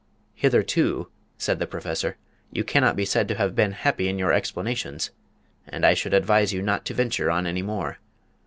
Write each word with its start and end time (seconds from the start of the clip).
"Hitherto," 0.33 1.11
said 1.37 1.59
the 1.59 1.67
Professor, 1.67 2.17
"you 2.51 2.63
cannot 2.63 2.95
be 2.95 3.05
said 3.05 3.27
to 3.27 3.35
have 3.35 3.55
been 3.55 3.73
happy 3.73 4.07
in 4.07 4.17
your 4.17 4.31
explanations 4.33 5.11
and 5.67 5.85
I 5.85 5.93
should 5.93 6.15
advise 6.15 6.51
you 6.51 6.63
not 6.63 6.85
to 6.85 6.95
venture 6.95 7.29
on 7.29 7.45
any 7.45 7.61
more. 7.61 7.99